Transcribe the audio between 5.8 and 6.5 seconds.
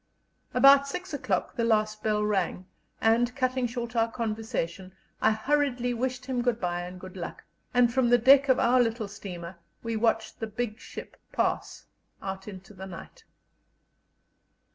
wished him